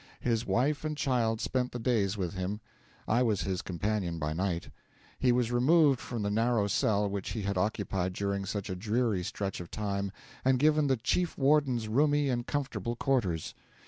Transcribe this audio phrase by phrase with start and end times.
[0.21, 2.59] His wife and child spent the days with him;
[3.07, 4.71] I was his companion by night.
[5.19, 9.21] He was removed from the narrow cell which he had occupied during such a dreary
[9.23, 10.11] stretch of time,
[10.43, 13.53] and given the chief warden's roomy and comfortable quarters.